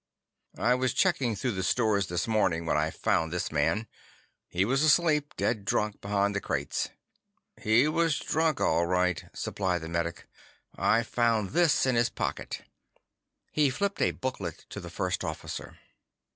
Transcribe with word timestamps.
"I 0.57 0.73
was 0.73 0.95
checking 0.95 1.35
through 1.35 1.51
the 1.51 1.61
stores 1.63 2.07
this 2.07 2.27
morning 2.27 2.65
when 2.65 2.75
I 2.75 2.89
found 2.89 3.31
this 3.31 3.51
man. 3.51 3.85
He 4.49 4.65
was 4.65 4.81
asleep, 4.81 5.35
dead 5.37 5.63
drunk, 5.63 6.01
behind 6.01 6.33
the 6.33 6.41
crates." 6.41 6.89
"He 7.61 7.87
was 7.87 8.17
drunk, 8.17 8.59
all 8.59 8.87
right," 8.87 9.23
supplied 9.35 9.81
the 9.83 9.89
medic. 9.89 10.25
"I 10.75 11.03
found 11.03 11.51
this 11.51 11.85
in 11.85 11.93
his 11.93 12.09
pocket." 12.09 12.63
He 13.51 13.69
flipped 13.69 14.01
a 14.01 14.09
booklet 14.09 14.65
to 14.71 14.79
the 14.79 14.89
First 14.89 15.23
Officer. 15.23 15.77